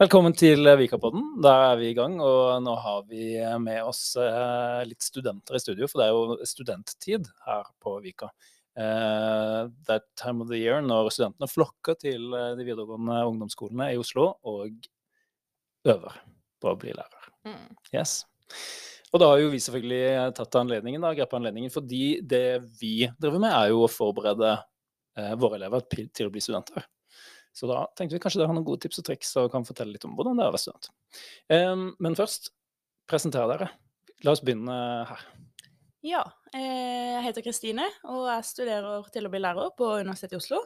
[0.00, 1.26] Velkommen til Vikapodden.
[1.44, 5.60] Da er vi i gang, og nå har vi med oss eh, litt studenter i
[5.60, 8.30] studio, for det er jo studenttid her på Vika.
[8.80, 13.90] Eh, det er time of the year når studentene flokker til eh, de videregående ungdomsskolene
[13.92, 14.88] i Oslo og
[15.84, 16.16] øver
[16.64, 17.26] på å bli lærer.
[17.50, 17.66] Mm.
[17.92, 18.22] Yes.
[19.12, 23.44] Og da har jo vi selvfølgelig tatt anledningen, da, grepet anledningen, fordi det vi driver
[23.44, 26.88] med, er jo å forberede eh, våre elever til å bli studenter.
[27.52, 29.96] Så da tenkte vi kanskje dere har noen gode tips og triks og kan fortelle
[29.96, 30.90] litt om hvordan det er å være student.
[31.50, 32.52] Um, men først,
[33.10, 33.70] presenter dere.
[34.24, 34.76] La oss begynne
[35.08, 35.24] her.
[36.06, 36.22] Ja,
[36.54, 40.60] eh, jeg heter Kristine, og jeg studerer til å bli lærer på Universitetet i Oslo.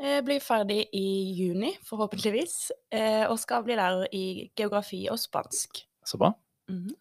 [0.00, 1.06] Jeg blir ferdig i
[1.36, 4.24] juni, forhåpentligvis, eh, og skal bli lærer i
[4.56, 5.84] geografi og spansk.
[6.04, 6.32] Så bra.
[6.68, 6.96] Mm -hmm.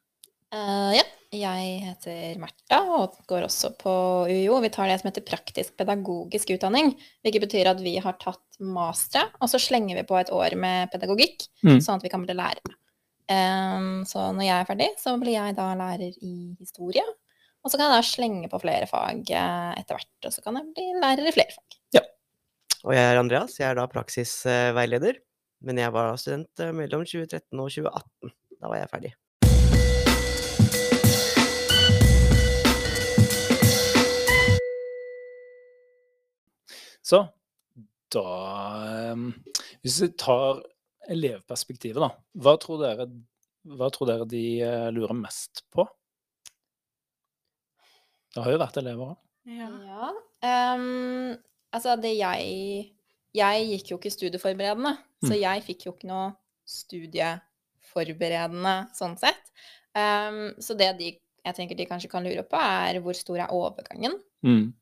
[0.54, 3.94] uh, ja, jeg heter Märtha og går også på
[4.30, 4.60] UiO.
[4.64, 6.94] Vi tar det som heter praktisk pedagogisk utdanning,
[7.26, 10.94] hvilket betyr at vi har tatt mastere, og så slenger vi på et år med
[10.94, 11.80] pedagogikk, Mm.
[11.82, 12.76] sånn at vi kan bli lærere.
[13.32, 17.04] Um, så når jeg er ferdig, så blir jeg da lærer i historie,
[17.64, 20.58] og så kan jeg da slenge på flere fag eh, etter hvert, og så kan
[20.60, 21.78] jeg bli lærer i flere fag.
[21.96, 22.02] Ja.
[22.84, 25.22] Og jeg er Andreas, jeg er da praksisveileder.
[25.64, 28.34] Men jeg var student eh, mellom 2013 og 2018.
[28.60, 29.14] Da var jeg ferdig.
[37.04, 37.28] Så
[38.14, 38.24] da
[39.84, 40.62] Hvis vi tar
[41.12, 42.10] elevperspektivet, da.
[42.40, 43.06] Hva tror dere,
[43.68, 45.84] hva tror dere de eh, lurer mest på?
[48.34, 49.18] Det har jo vært elever òg.
[49.52, 49.68] Ja.
[49.84, 50.08] Ja.
[50.76, 51.34] Um,
[51.76, 52.42] altså, det jeg
[53.36, 54.92] Jeg gikk jo ikke studieforberedende,
[55.26, 55.40] så Mm.
[55.42, 56.28] jeg fikk jo ikke noe
[56.70, 59.42] studieforberedende sånn sett.
[59.98, 61.08] Um, så det de,
[61.46, 64.14] jeg tenker de kanskje kan lure på, er hvor stor er overgangen
[64.46, 64.74] Mm.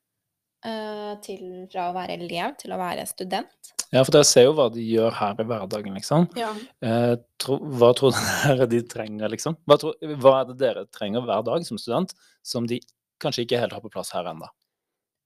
[0.66, 3.72] Eh, til, fra å være elev til å være student?
[3.92, 6.30] Ja, for dere ser jo hva de gjør her i hverdagen, liksom.
[6.40, 6.52] Ja.
[6.86, 8.16] Eh, tro, hva tror
[8.48, 9.58] dere de trenger, liksom?
[9.68, 12.80] Hva, tro, hva er det dere trenger hver dag som student, som de
[13.22, 14.48] kanskje ikke helt har på plass her ennå?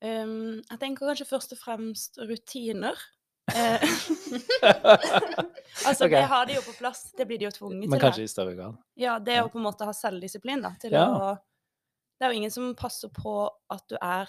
[0.06, 2.98] Um, jeg tenker kanskje først og fremst rutiner.
[3.56, 3.78] Eh,
[5.86, 6.16] altså, okay.
[6.16, 8.02] det har de jo på plass, det blir de jo tvunget Men til.
[8.02, 8.80] kanskje i større grad.
[8.98, 10.72] Ja, det å på en måte ha selvdisiplin, da.
[10.82, 11.04] Til Ja.
[11.06, 11.28] å
[12.18, 13.36] Det er jo ingen som passer på
[13.70, 14.26] at du er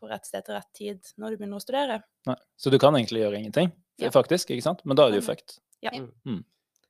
[0.00, 2.00] på rett sted til rett tid når du begynner å studere.
[2.28, 2.36] Nei.
[2.56, 4.10] Så du kan egentlig gjøre ingenting, Ja.
[4.14, 4.84] faktisk, ikke sant?
[4.84, 5.58] Men da er det jo fucked.
[5.84, 5.92] Ja.
[5.92, 6.42] Mm.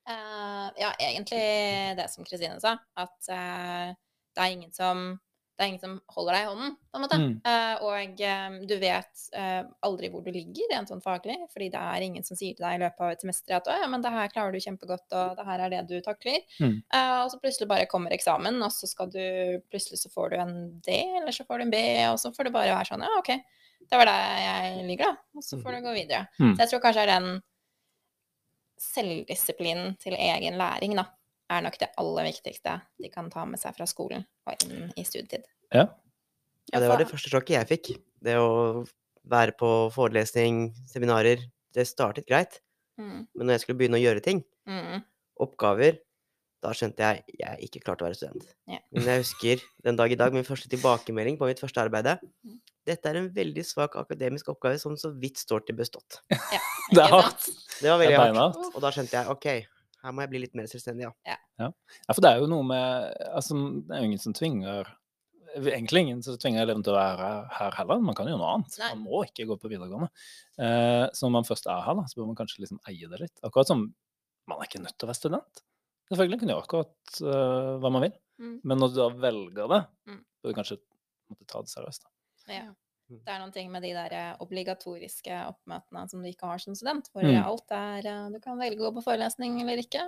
[0.07, 3.95] Uh, ja, egentlig det som Kristine sa, at uh,
[4.37, 5.19] det er ingen som
[5.57, 7.19] det er ingen som holder deg i hånden, på en måte.
[7.21, 7.31] Mm.
[7.47, 11.81] Uh, og eh, du vet uh, aldri hvor du ligger rent sånn faglig, fordi det
[11.81, 14.05] er ingen som sier til deg i løpet av et semester at «Å, ja, men
[14.05, 16.45] det her klarer du kjempegodt, og det her er det du takler.
[16.61, 16.77] Mm.
[16.93, 19.25] Uh, og så plutselig bare kommer eksamen, og så skal du
[19.73, 21.81] Plutselig så får du en D, eller så får du en B,
[22.11, 23.33] og så får du bare være sånn Ja, OK,
[23.89, 25.41] det var der jeg ligger, da.
[25.41, 26.27] Og så får du gå videre.
[26.37, 26.53] Mm.
[26.53, 27.43] Så jeg tror kanskje det er den
[28.83, 31.09] selvdisiplinen til egen læring, da,
[31.51, 35.05] er nok det aller viktigste de kan ta med seg fra skolen og inn i
[35.07, 35.45] studietid.
[35.75, 35.87] Ja,
[36.73, 37.91] Ja, det var det første sjokket jeg fikk.
[38.27, 38.83] Det å
[39.31, 41.45] være på forelesning, seminarer.
[41.73, 42.57] Det startet greit.
[42.99, 43.27] Mm.
[43.37, 45.05] Men når jeg skulle begynne å gjøre ting, Mm.
[45.39, 46.01] oppgaver,
[46.65, 48.49] da skjønte jeg jeg ikke klarte å være student.
[48.67, 48.81] Yeah.
[48.91, 52.19] Men jeg husker den dag i dag min første tilbakemelding på mitt første arbeid.
[52.43, 52.59] Mm.
[52.87, 56.19] Dette er en veldig svak akademisk oppgave som så vidt står til bestått.
[56.91, 57.47] Det er hardt.
[57.81, 58.59] Det var veldig hardt.
[58.75, 59.47] Og da skjønte jeg OK,
[60.07, 61.37] her må jeg bli litt mer selvstendig, ja.
[61.61, 61.69] Ja,
[62.13, 63.57] for det er jo noe med Altså,
[63.87, 64.89] det er jo ingen som tvinger
[65.57, 68.01] Egentlig ingen som tvinger eleven til å være her heller.
[68.05, 68.75] Man kan gjøre noe annet.
[68.83, 68.91] Nei.
[68.93, 70.11] Man må ikke gå på videregående.
[70.61, 73.21] Eh, så når man først er her, da, så bør man kanskje liksom eie det
[73.23, 73.33] litt.
[73.47, 73.87] Akkurat som
[74.51, 75.63] man er ikke nødt til å være student.
[76.11, 78.13] Selvfølgelig kan du gjøre akkurat uh, hva man vil.
[78.43, 78.53] Mm.
[78.69, 79.81] Men når du da velger det,
[80.13, 80.21] Mm.
[80.45, 80.77] bør du kanskje
[81.33, 82.05] måtte ta det seriøst.
[82.05, 82.53] Da.
[82.53, 82.67] Ja.
[83.07, 83.21] Mm.
[83.23, 86.75] Det er noen ting med de der eh, obligatoriske oppmøtene som du ikke har som
[86.75, 87.39] student, hvor Mm.
[87.45, 90.03] alt er eh, Du kan velge å gå på forelesning eller ikke.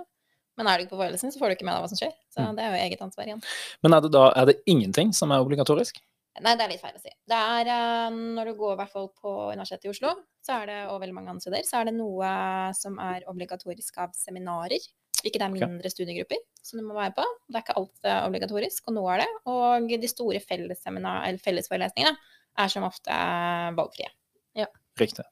[0.59, 2.13] Men er du ikke på forelesning, så får du ikke med deg hva som skjer.
[2.35, 2.55] Så Mm.
[2.57, 3.43] det er jo eget ansvar igjen.
[3.81, 6.01] Men er det da er det ingenting som er obligatorisk?
[6.41, 7.09] Nei, det er litt feil å si.
[7.27, 10.11] Det er eh, når du går i hvert fall på Universitetet i Oslo,
[10.45, 13.97] så er det, og veldig mange andre steder, så er det noe som er obligatorisk
[13.97, 14.79] av seminarer.
[15.23, 17.25] Ikke det er mindre mindre studiegrupper som du må være på.
[17.51, 19.27] Det er ikke alt obligatorisk, og noe er det.
[19.51, 22.15] Og de store eller fellesforelesningene
[22.57, 23.11] er som ofte
[23.77, 24.09] valgfrie.
[24.55, 24.65] Ja.
[24.99, 25.25] Riktig.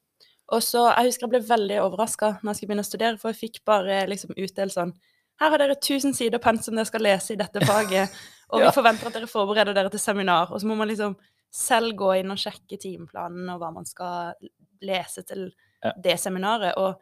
[0.50, 3.30] Og så, Jeg husker jeg ble veldig overraska når jeg skulle begynne å studere, for
[3.34, 4.94] jeg fikk bare liksom utdelt sånn
[5.40, 8.10] Her har dere 1000 sider pensum dere skal lese i dette faget,
[8.50, 8.70] og Ja.
[8.70, 10.52] vi forventer at dere forbereder dere til seminar.
[10.52, 11.16] Og så må man liksom
[11.52, 14.34] selv gå inn og sjekke timeplanen og hva man skal
[14.82, 15.52] lese til
[15.84, 15.92] Ja.
[16.02, 16.74] det seminaret.
[16.78, 16.96] Og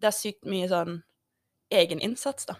[0.00, 1.02] det er sykt mye sånn
[1.70, 2.54] egen innsats, da.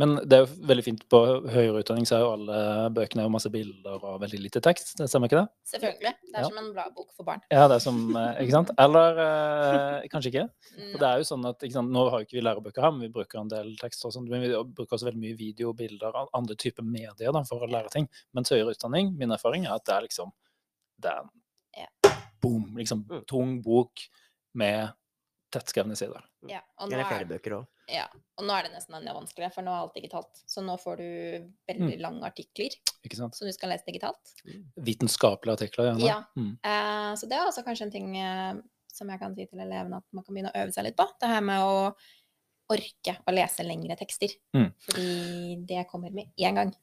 [0.00, 1.18] Men det er jo veldig fint på
[1.52, 2.58] høyere utdanning, så er jo alle
[2.96, 4.94] bøkene jo masse bilder og veldig lite tekst.
[4.96, 5.48] Det stemmer ikke det?
[5.74, 6.12] Selvfølgelig.
[6.24, 6.48] Det er Ja.
[6.48, 7.42] som en bladbok for barn.
[7.52, 8.70] Ja, det er som eh, Ikke sant?
[8.80, 10.46] Eller eh, kanskje ikke?
[10.78, 12.82] Mm, For det er jo sånn at, ikke sant, Nå har jo ikke vi lærebøker
[12.86, 14.30] her, men vi bruker en del tekst og sånt.
[14.32, 17.70] Men vi bruker også veldig mye video, bilder, og andre typer medier da, for å
[17.70, 18.08] lære ting.
[18.32, 20.32] Mens høyere utdanning, min erfaring er at det er liksom
[21.00, 21.28] Det er
[21.76, 21.86] Ja.
[22.40, 23.26] boom, liksom Mm.
[23.26, 24.00] tung bok
[24.54, 24.92] med
[25.50, 26.22] tettskrevne sider.
[26.48, 27.66] Ja, og nå Eller er flere bøker òg.
[27.90, 28.04] Ja,
[28.38, 30.42] og nå er det nesten enda vanskeligere, for nå er alt digitalt.
[30.46, 31.06] Så nå får du
[31.68, 32.00] veldig Mm.
[32.04, 32.70] lange artikler
[33.04, 33.34] Ikke sant?
[33.34, 34.34] som du skal lese digitalt.
[34.78, 36.06] Vitenskapelige artikler, gjerne.
[36.06, 36.20] Ja.
[36.36, 36.52] Mm.
[36.64, 38.60] Uh, så det er også kanskje en ting uh,
[38.92, 41.08] som jeg kan si til elevene at man kan begynne å øve seg litt på.
[41.20, 41.94] Det her med å
[42.70, 44.28] orke å lese lengre tekster.
[44.54, 44.70] Mm.
[44.86, 46.74] Fordi det kommer med én gang.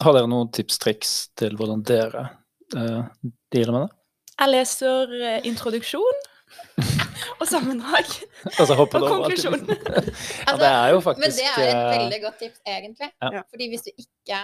[0.00, 2.26] Har dere noen tips, triks til hvordan dere
[2.76, 3.02] uh,
[3.52, 3.90] dealer med det?
[4.40, 6.22] Jeg leser uh, introduksjon
[7.40, 8.08] og sammendrag
[8.58, 9.60] Altså og konklusjon.
[10.48, 13.10] Ja, det er jo faktisk Men det er et eh, veldig godt tips, egentlig.
[13.22, 13.44] Ja.
[13.52, 14.40] Fordi hvis du ikke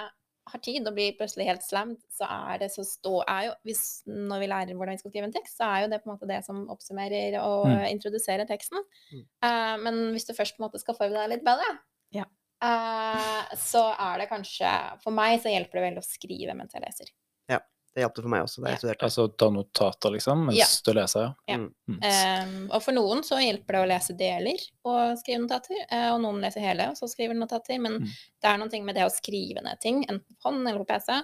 [0.47, 3.83] har tid og blir plutselig helt slammed, så er det så stå er jo, hvis,
[4.07, 6.15] Når vi lærer hvordan vi skal skrive en tekst, så er jo det på en
[6.15, 7.85] måte det som oppsummerer og Mm.
[7.97, 8.85] introduserer teksten.
[9.13, 9.25] Mm.
[9.49, 11.79] Eh, men hvis du først på en måte skal forberede deg litt bedre,
[12.15, 12.25] Ja.
[12.63, 14.71] Eh, så er det kanskje
[15.03, 17.11] For meg så hjelper det veldig å skrive mens jeg leser.
[17.49, 17.61] Ja.
[17.95, 18.75] Det hjalp det for meg også da Ja.
[18.75, 19.05] jeg studerte.
[19.09, 20.67] Altså ta notater, liksom, mens Ja.
[20.85, 21.21] du leser?
[21.23, 21.35] Ja.
[21.49, 21.57] ja.
[21.89, 22.01] Mm.
[22.03, 26.21] Um, og for noen så hjelper det å lese deler og skrive notater, eh, og
[26.21, 27.79] noen leser hele og så skriver notater.
[27.81, 28.05] Men Mm.
[28.43, 30.89] det er noen ting med det å skrive ned ting, enten på hånd eller på
[30.93, 31.23] PC,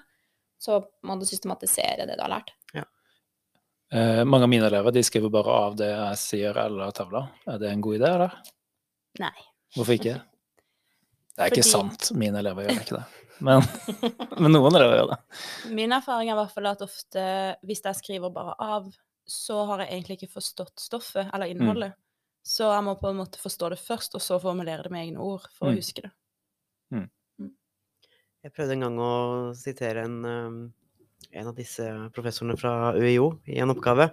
[0.59, 2.51] så må du systematisere det du har lært.
[3.93, 7.27] Eh, mange av mine elever de skriver bare av det jeg sier eller tavla.
[7.47, 8.33] Er det en god idé, eller?
[9.21, 9.35] Nei.
[9.77, 10.15] Hvorfor ikke?
[11.37, 12.11] Det er ikke Fordi- sant.
[12.19, 13.05] Mine elever gjør ikke det.
[13.43, 13.63] Men,
[14.43, 15.19] men noen elever gjør det.
[15.75, 17.25] Min erfaring er i hvert fall at ofte
[17.67, 18.91] hvis jeg skriver bare av,
[19.27, 21.61] så har jeg egentlig ikke forstått stoffet eller Mm.
[21.61, 21.93] innholdet.
[22.45, 25.19] Så jeg må på en måte forstå det først, og så formulere det med egne
[25.23, 25.73] ord for Mm.
[25.73, 26.11] å huske det.
[28.43, 29.11] Jeg prøvde en gang å
[29.55, 30.75] sitere en, um,
[31.31, 34.09] en av disse professorene fra UiO i en oppgave.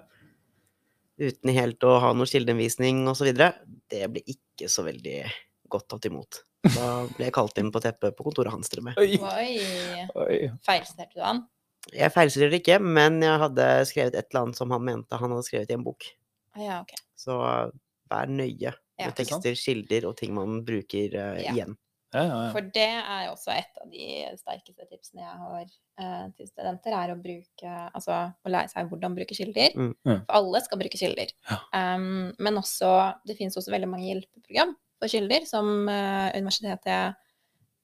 [1.19, 3.31] Uten helt å ha noe kildeanvisning osv.
[3.33, 5.23] Det ble ikke så veldig
[5.69, 6.41] godt tatt imot.
[6.65, 8.99] Da ble jeg kalt inn på teppet på kontoret hans til og med.
[8.99, 10.39] Oi, Oi, oi.
[10.65, 11.43] feilsiterte du han?
[11.95, 15.45] Jeg feilsier ikke, men jeg hadde skrevet et eller annet som han mente han hadde
[15.47, 16.09] skrevet i en bok.
[16.57, 16.99] Ah, Ja, okay.
[17.17, 17.69] Så uh,
[18.11, 19.05] vær nøye Ja.
[19.07, 21.53] med tekster, kilder og ting man bruker uh, Ja.
[21.53, 21.77] igjen.
[22.11, 22.51] Ja, ja, ja.
[22.51, 24.05] For det er også et av de
[24.41, 25.59] sterkeste tipsene jeg har
[26.01, 29.75] eh, til studenter, er å bruke Altså å lære seg hvordan bruke kilder.
[29.77, 29.91] Mm.
[30.07, 30.23] Mm.
[30.25, 31.29] For alle skal bruke kilder.
[31.51, 31.59] Ja.
[31.69, 32.89] Um, men også
[33.29, 37.19] Det finnes også veldig mange hjelpeprogram for kilder som eh, universitetet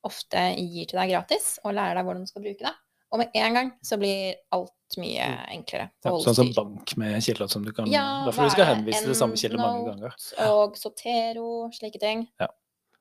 [0.05, 2.73] ofte gir til deg gratis, og lærer deg hvordan du skal bruke det.
[3.13, 5.87] Og med en gang så blir alt mye enklere.
[5.87, 6.07] Mm.
[6.07, 9.13] Ja, sånn som bank med kilder som du kan Ja, hvis du skal henvise til
[9.13, 10.17] det samme kilde mange ganger.
[10.49, 12.25] Og Sotero, slike ting.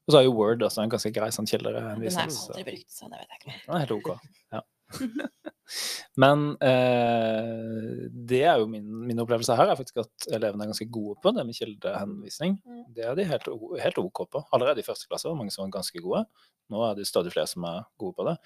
[0.05, 2.93] Og så er jo Word også en ganske grei sånn Den har jeg aldri brukt,
[2.93, 3.59] så det vet jeg ikke.
[3.65, 4.11] Er helt ok.
[4.53, 4.61] Ja.
[6.23, 10.89] Men eh, det er jo min, min opplevelse her, er faktisk at elevene er ganske
[10.93, 12.59] gode på det med kildehenvisning.
[12.63, 12.83] Mm.
[12.97, 13.49] Det er de helt,
[13.83, 14.45] helt OK på.
[14.55, 16.25] Allerede i første klasse var mange som var ganske gode.
[16.73, 18.37] Nå er det stadig flere som er gode på det.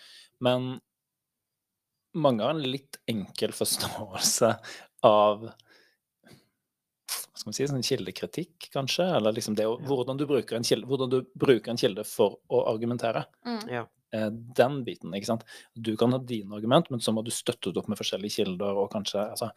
[0.45, 0.77] Men
[2.19, 4.55] mange har en litt enkel forståelse
[5.07, 5.51] av
[7.09, 9.05] hva skal man si, sånn kildekritikk, kanskje?
[9.15, 13.29] Eller liksom det å, hvordan, du kilde, hvordan du bruker en kilde for å argumentere
[13.47, 13.63] Mm.
[13.71, 13.85] Ja.
[14.13, 15.45] Eh, den biten, ikke sant.
[15.75, 18.77] Du kan ha dine argument, men så må du støtte det opp med forskjellige kilder,
[18.83, 19.51] og kanskje altså,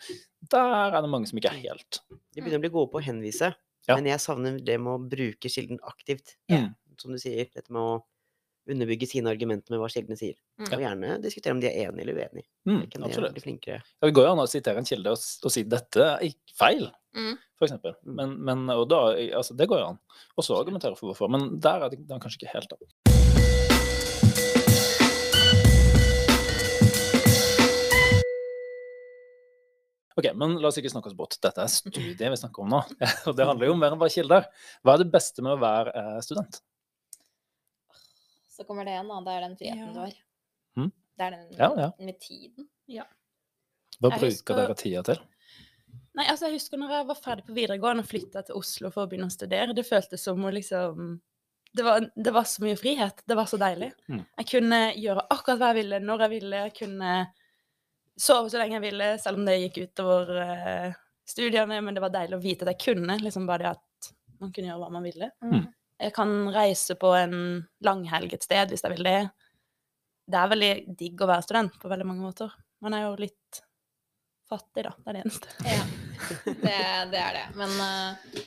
[0.52, 3.06] Der er det mange som ikke er helt De begynner å bli gode på å
[3.06, 3.54] henvise,
[3.88, 3.96] Ja.
[3.96, 6.36] men jeg savner det med å bruke kilden aktivt.
[6.52, 6.76] Mm.
[7.02, 8.04] Som du sier, dette med å
[8.70, 10.36] underbygge sine argumenter med hva kildene sier.
[10.62, 10.68] Mm.
[10.70, 12.46] Og gjerne diskutere om de er enige eller uenige.
[12.70, 13.68] Mm, Det kan de absolutt.
[13.68, 16.54] Ja, det går jo an å sitere en kilde og, og si 'dette er ikke
[16.60, 17.38] feil', Mm.
[17.60, 17.96] for eksempel.
[18.06, 20.00] Men, men og da, altså, det går jo an.
[20.38, 21.30] Og så argumentere for hvorfor.
[21.30, 23.11] Men der er det kanskje ikke helt, da.
[30.20, 31.38] Ok, men la oss ikke snakke oss bort.
[31.42, 32.82] Dette er studiet vi snakker om nå.
[33.30, 34.48] Og det handler jo om mer enn bare kilder.
[34.84, 36.60] Hva er det beste med å være eh, student?
[38.52, 39.22] Så kommer det igjen, da.
[39.26, 39.94] Det er den friheten Ja.
[39.96, 40.16] du har.
[40.78, 40.92] Mm.
[41.18, 41.90] Det er den Ja, ja.
[42.00, 42.68] med tiden.
[42.92, 45.20] Hva Jeg bruker husker- dere tida til?
[46.18, 49.06] Nei, altså jeg husker når jeg var ferdig på videregående og flytta til Oslo for
[49.06, 49.74] å begynne å studere.
[49.76, 51.22] Det føltes som å liksom
[51.74, 53.22] det var, det var så mye frihet.
[53.26, 53.94] Det var så deilig.
[54.10, 54.26] Mm.
[54.42, 56.58] Jeg kunne gjøre akkurat hva jeg ville, når jeg ville.
[56.68, 57.12] Jeg kunne
[58.20, 61.82] sove så lenge jeg ville, selv om det gikk utover uh, studiene.
[61.82, 63.20] Men det var deilig å vite at jeg kunne.
[63.22, 65.32] liksom Bare det at man kunne gjøre hva man ville.
[65.46, 65.66] Mm.
[66.02, 67.36] Jeg kan reise på en
[67.86, 69.20] langhelg et sted hvis jeg vil det.
[70.32, 72.54] Det er veldig digg å være student på veldig mange måter.
[72.82, 73.62] Man er jo litt
[74.50, 74.96] fattig, da.
[74.98, 75.58] Det er det eneste.
[75.68, 75.84] Ja.
[76.46, 76.80] Det,
[77.12, 77.46] det er det.
[77.58, 78.42] Men uh,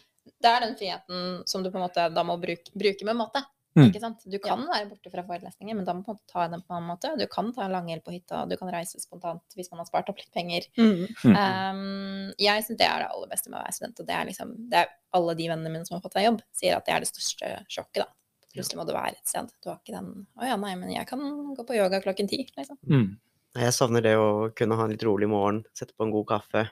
[0.45, 3.45] det er den friheten som du på en måte da må bruke, bruke med måte.
[3.75, 3.89] Mm.
[3.89, 4.23] Ikke sant?
[4.31, 6.63] Du kan være borte fra forelesninger, men da må du på en måte ta den
[6.63, 7.11] på en annen måte.
[7.19, 10.13] Du kan ta en langhjelp på hytta, du kan reise spontant hvis man har spart
[10.13, 10.69] opp litt penger.
[10.79, 11.09] Mm.
[11.25, 11.35] Mm.
[11.35, 14.31] Um, jeg syns det er det aller beste med å være student, og det er
[14.31, 16.95] liksom det er alle de vennene mine som har fått seg jobb, sier at det
[16.95, 18.09] er det største sjokket, da.
[18.55, 19.51] Plutselig må du være et sted.
[19.65, 21.23] Du har ikke den Å ja, nei, men jeg kan
[21.59, 22.79] gå på yoga klokken ti, liksom.
[22.87, 23.17] Mm.
[23.59, 26.65] Jeg savner det å kunne ha en litt rolig morgen, sette på en god kaffe,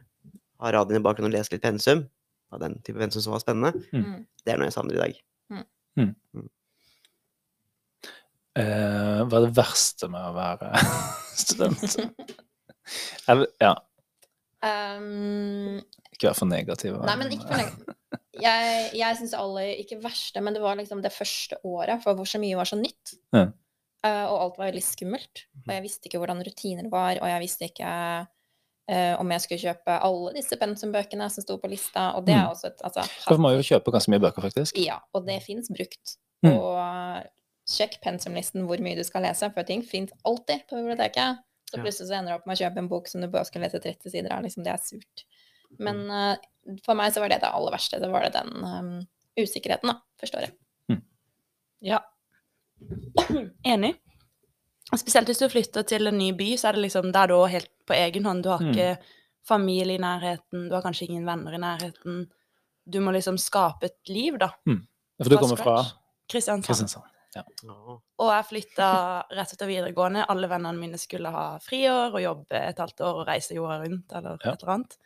[0.62, 2.06] ha radioen i bakgrunnen og lese litt pensum.
[2.52, 3.74] Av den type pensum som var spennende.
[3.90, 4.02] Mm.
[4.06, 4.24] Mm.
[4.44, 5.22] Det er noe jeg savner i dag.
[8.58, 10.72] Eh, hva er det verste med å være
[11.44, 11.96] student?
[13.28, 13.74] Eller, ja,
[14.62, 15.80] Um,
[16.14, 16.94] ikke vær for negativ.
[17.02, 17.96] Nei, men ikke for negativ.
[18.38, 22.28] Jeg, jeg syns aller Ikke verste, men det var liksom det første året, for hvor
[22.30, 23.16] så mye var så nytt.
[23.34, 23.48] Ja.
[24.06, 25.42] Uh, og alt var veldig skummelt.
[25.64, 27.90] Og jeg visste ikke hvordan rutiner var, og jeg visste ikke
[28.22, 32.44] uh, om jeg skulle kjøpe alle disse pensumbøkene som sto på lista, og det er
[32.46, 32.54] Mm.
[32.54, 34.78] også et altså, For man må jo kjøpe ganske mye bøker, faktisk.
[34.78, 36.14] Ja, og det fins brukt.
[36.46, 36.54] Mm.
[36.54, 37.26] Og
[37.68, 41.42] sjekk pensumlisten hvor mye du skal lese, for ting fins alltid på biblioteket.
[41.70, 43.62] Så plutselig så ender du opp med å kjøpe en bok som du bare skal
[43.64, 44.42] lese 30 sider av.
[44.44, 45.22] Liksom, det er surt.
[45.80, 46.34] Men uh,
[46.84, 48.00] for meg så var det det aller verste.
[48.02, 48.90] Det var det den um,
[49.40, 50.58] usikkerheten, da, første året.
[51.82, 52.02] Ja.
[53.72, 53.94] Enig.
[54.92, 57.52] Og Spesielt hvis du flytter til en ny by, så er det liksom der er
[57.54, 58.44] helt på egen hånd.
[58.44, 58.70] Du har Mm.
[58.74, 58.98] ikke
[59.48, 62.26] familie i nærheten, du har kanskje ingen venner i nærheten.
[62.86, 64.52] Du må liksom skape et liv, da.
[65.18, 65.78] For du kommer fra.
[66.30, 66.66] Kristiansand.
[66.68, 67.08] Kristiansand.
[68.22, 68.88] Og jeg flytta
[69.32, 70.26] rett etter videregående.
[70.28, 74.12] Alle vennene mine skulle ha friår og jobbe et halvt år og reise jorda rundt,
[74.18, 74.52] eller Ja.
[74.52, 74.96] et eller annet.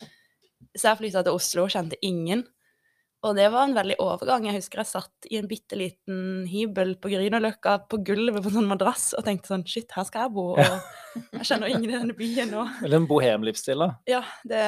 [0.77, 2.45] Så jeg flytta til Oslo og kjente ingen.
[3.27, 4.45] Og det var en veldig overgang.
[4.47, 8.57] Jeg husker jeg satt i en bitte liten hybel på Grünerløkka på gulvet på en
[8.61, 10.61] sånn madrass og tenkte sånn Shit, her skal jeg bo, og
[11.33, 12.67] jeg kjenner ingen i denne byen nå.
[12.85, 13.89] Eller en bohemlivsstil, da.
[14.07, 14.63] Ja, det,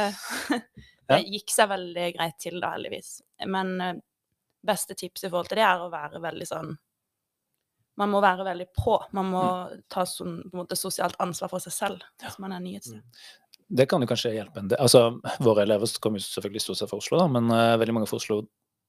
[1.12, 3.12] det gikk seg veldig greit til da, heldigvis.
[3.46, 3.94] Men eh,
[4.66, 6.74] beste tips i forhold til det er å være veldig sånn
[7.99, 8.95] Man må være veldig på.
[9.17, 9.43] Man må
[9.90, 12.87] ta sånn, på en måte sosialt ansvar for seg selv hvis man er ny et
[12.87, 13.02] sted.
[13.69, 14.81] Det kan jo kanskje hjelpe en del.
[14.81, 18.09] Altså, våre elever kommer jo selvfølgelig stort sett fra Oslo, da, men uh, veldig mange
[18.09, 18.38] fra Oslo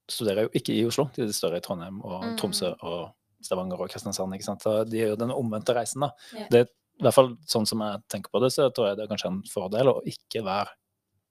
[0.10, 1.10] studerer jo ikke i Oslo.
[1.18, 2.36] De studerer i Trondheim og Mm.
[2.40, 3.10] Tromsø og
[3.44, 4.34] Stavanger og Kristiansand.
[4.36, 4.64] ikke sant?
[4.64, 6.12] Så de gjør jo den omvendte reisen, da.
[6.38, 6.48] Ja.
[6.52, 6.62] Det,
[7.00, 9.32] I hvert fall sånn som jeg tenker på det, så tror jeg det er kanskje
[9.32, 10.74] en fordel å ikke være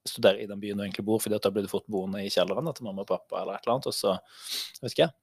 [0.09, 2.31] studere i den byen du egentlig bor, fordi at da blir du fort boende i
[2.33, 4.15] kjelleren da, til mamma og pappa eller et eller annet, og så
[4.81, 5.15] vet ikke jeg.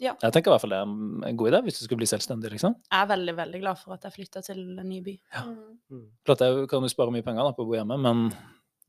[0.00, 0.14] Ja.
[0.22, 2.50] Jeg tenker i hvert fall det er en god idé hvis du skulle bli selvstendig,
[2.54, 2.74] liksom.
[2.90, 5.16] Jeg er veldig, veldig glad for at jeg flytta til en ny by.
[5.34, 5.42] Ja.
[5.92, 6.06] Mm.
[6.24, 8.30] Klart jeg kan jo- spare mye penger da, på å bo hjemme, men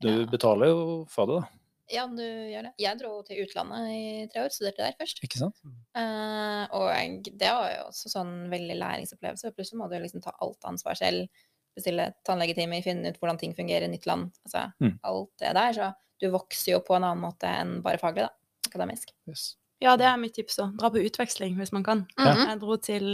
[0.00, 0.26] du Ja.
[0.26, 1.48] betaler jo for det, da.
[1.92, 2.72] Ja, du gjør det.
[2.78, 5.20] Jeg dro til utlandet i tre år, studerte der først.
[5.22, 5.54] Ikke sant?
[5.94, 9.52] Uh, og jeg, det var jo også sånn veldig læringsopplevelse.
[9.54, 11.28] Plutselig må du liksom ta alt ansvar selv.
[11.76, 14.30] Bestille tannlegetimer, finne ut hvordan ting fungerer i nytt land.
[14.46, 14.98] Altså Mm.
[15.04, 15.72] alt det der.
[15.72, 18.30] Så du vokser jo på en annen måte enn bare faglig, da.
[18.68, 19.12] Akademisk.
[19.28, 19.56] Yes.
[19.82, 20.76] Ja, det er mitt tips òg.
[20.78, 22.04] Dra på utveksling hvis man kan.
[22.14, 22.42] Mhm.
[22.46, 23.06] Jeg dro til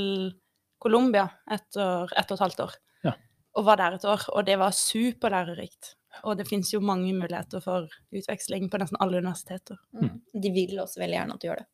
[0.79, 2.75] Colombia etter ett og et halvt år.
[3.05, 3.13] Ja.
[3.57, 5.95] Og var der et år, og det var superlærerikt.
[6.25, 9.81] Og det fins jo mange muligheter for utveksling på nesten alle universiteter.
[9.97, 10.21] Mm.
[10.43, 11.69] De vil også veldig gjerne at du gjør det.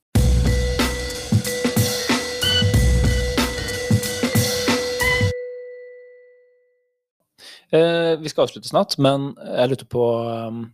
[7.74, 10.66] Eh, vi skal avslutte snart, men jeg lurte på um,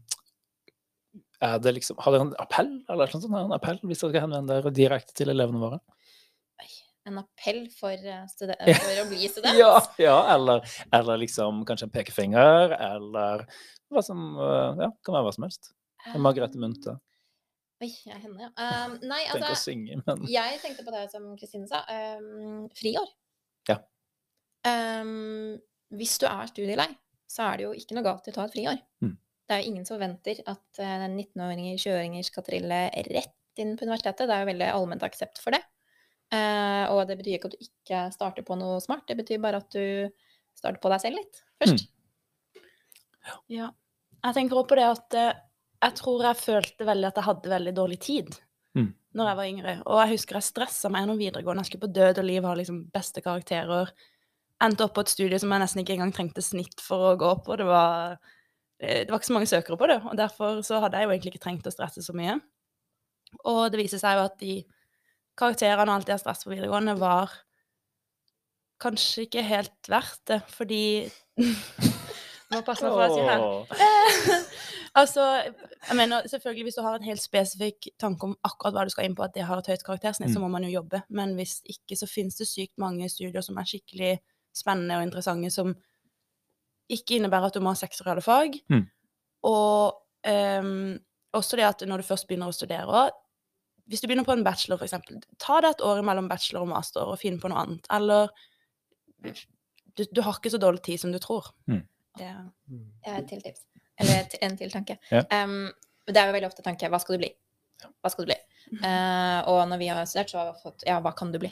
[1.41, 3.37] liksom, Har dere en appell eller noe sånt?
[3.39, 5.81] En appell hvis dere skal henvende dere direkte til elevene våre?
[7.09, 9.57] En appell for, eh, for å bli student.
[9.57, 13.47] Ja, ja eller, eller liksom kanskje en pekefinger, eller
[13.91, 15.73] hva som uh, Ja, kan være hva som helst.
[16.21, 16.99] Margrethe Munthe.
[17.81, 18.51] Oi, jeg er henne, ja.
[18.53, 21.81] Um, nei, altså synge, men Jeg tenkte på det som Kristine sa.
[21.89, 23.09] Um, friår.
[23.71, 23.79] Ja.
[24.69, 25.57] Um,
[25.97, 26.91] hvis du er studielei,
[27.31, 28.83] så er det jo ikke noe galt i å ta et friår.
[29.05, 29.17] Mm.
[29.51, 32.81] Det er jo ingen som forventer at uh, 19-åringer, 20-åringer skal trille
[33.11, 34.29] rett inn på universitetet.
[34.31, 35.63] Det er jo veldig allment aksept for det.
[36.31, 39.59] Uh, og det betyr ikke at du ikke starter på noe smart, det betyr bare
[39.59, 40.07] at du
[40.55, 41.89] starter på deg selv litt først.
[43.51, 43.73] Ja.
[44.21, 45.41] Jeg tenker også på det at eh,
[45.81, 48.39] jeg tror jeg følte veldig at jeg hadde veldig dårlig tid
[48.77, 48.93] Mm.
[49.19, 49.73] når jeg var yngre.
[49.91, 51.65] Og jeg husker jeg stressa meg gjennom videregående.
[51.65, 53.91] Jeg skulle på død og liv ha liksom beste karakterer.
[54.63, 57.33] Endte opp på et studie som jeg nesten ikke engang trengte snitt for å gå
[57.43, 57.57] på.
[57.59, 58.17] Det var, eh,
[58.81, 61.35] det var ikke så mange søkere på det, og derfor så hadde jeg jo egentlig
[61.35, 62.39] ikke trengt å stresse så mye.
[63.45, 64.55] Og det viser seg jo at de
[65.39, 67.31] karakterene og alt det jeg stresset på videregående, var
[68.81, 70.83] kanskje ikke helt verdt det, fordi
[72.51, 74.47] Nå passer jeg for hva jeg sier her.
[74.99, 75.23] Altså,
[75.87, 79.07] jeg mener selvfølgelig hvis du har en helt spesifikk tanke om akkurat hva du skal
[79.07, 80.43] inn på, at det har et høyt karaktersnitt, så Mm.
[80.43, 81.03] må man jo jobbe.
[81.15, 84.17] Men hvis ikke, så finnes det sykt mange studier som er skikkelig
[84.53, 85.77] spennende og interessante, som
[86.97, 88.59] ikke innebærer at du må ha seks alle fag.
[88.73, 88.85] Mm.
[89.49, 89.97] Og
[90.29, 90.99] um,
[91.37, 93.07] også det at når du først begynner å studere
[93.89, 97.09] Hvis du begynner på en bachelor, eksempel, ta det et år mellom bachelor og master
[97.11, 97.89] og finn på noe annet.
[97.91, 98.31] Eller
[99.97, 101.49] du, du har ikke så dårlig tid som du tror.
[101.67, 101.83] Mm.
[102.19, 103.65] Det, er et til tips.
[104.01, 104.99] Eller et, en til tanke.
[105.11, 105.25] Ja.
[105.43, 105.73] Um,
[106.07, 107.33] det er jo veldig ofte tanke hva skal du bli?
[108.03, 108.39] Hva skal du bli?
[108.79, 111.51] Uh, og når vi har studert, så har vi fått ja, hva kan du bli?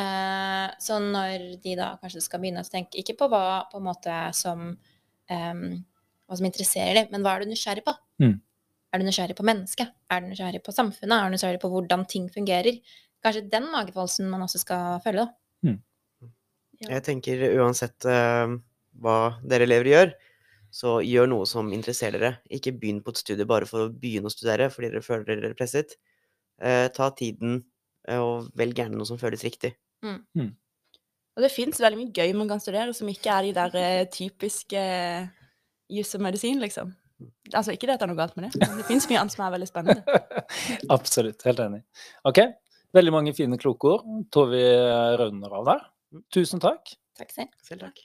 [0.00, 3.88] Eh, så når de da kanskje skal begynne, å tenke ikke på hva på en
[3.90, 5.66] måte som eh,
[6.26, 7.94] hva som interesserer dem, men hva er du nysgjerrig på?
[8.24, 8.38] Mm.
[8.92, 9.92] Er du nysgjerrig på mennesket?
[10.12, 11.14] Er du nysgjerrig på samfunnet?
[11.16, 12.80] Er du nysgjerrig på hvordan ting fungerer?
[13.22, 15.36] Kanskje den magefølelsen man også skal følge, da.
[16.90, 18.54] Jeg tenker uansett uh,
[19.02, 20.14] hva dere elever gjør,
[20.72, 22.32] så gjør noe som interesserer dere.
[22.50, 25.58] Ikke begynn på et studie bare for å begynne å studere fordi dere føler dere
[25.58, 25.94] presset.
[26.62, 27.60] Uh, ta tiden,
[28.18, 29.74] og velg gjerne noe som føles riktig.
[31.36, 34.08] og det fins veldig mye gøy man kan studere, som ikke er de der eh,
[34.12, 35.30] typiske eh,
[35.92, 36.92] juss og medisin, liksom.
[37.52, 39.36] Altså ikke det at det er noe galt med det, men det fins mye annet
[39.36, 40.18] som er veldig spennende.
[40.96, 41.46] Absolutt.
[41.46, 41.84] Helt enig.
[42.28, 42.42] OK.
[42.92, 44.10] Veldig mange fine kloke ord.
[44.34, 44.66] Tove vi
[45.20, 45.86] runder av der.
[46.34, 46.92] Tusen takk.
[47.16, 47.56] Takk selv.
[47.64, 48.04] Selv takk.